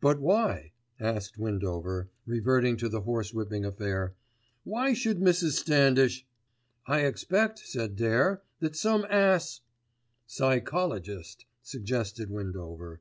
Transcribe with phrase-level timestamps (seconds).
[0.00, 0.70] "But why?"
[1.00, 4.14] asked Windover reverting to the horsewhipping affair,
[4.62, 5.54] "why should Mrs.
[5.58, 6.24] Standish——"
[6.86, 9.62] "I expected," said Dare, "that some ass——"
[10.28, 13.00] "Psychologist," suggested Windover.